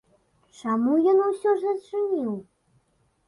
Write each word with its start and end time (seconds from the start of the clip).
Чаму 0.59 0.95
ён 1.11 1.19
усё 1.25 1.51
зачыніў? 1.65 2.31